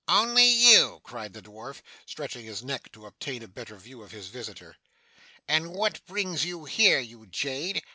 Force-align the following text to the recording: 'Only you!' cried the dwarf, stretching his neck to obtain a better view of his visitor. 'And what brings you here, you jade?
'Only 0.07 0.47
you!' 0.49 0.99
cried 1.03 1.33
the 1.33 1.43
dwarf, 1.43 1.83
stretching 2.07 2.43
his 2.43 2.63
neck 2.63 2.91
to 2.93 3.05
obtain 3.05 3.43
a 3.43 3.47
better 3.47 3.75
view 3.75 4.01
of 4.01 4.09
his 4.09 4.29
visitor. 4.29 4.75
'And 5.47 5.75
what 5.75 6.03
brings 6.07 6.43
you 6.43 6.65
here, 6.65 6.97
you 6.99 7.27
jade? 7.27 7.83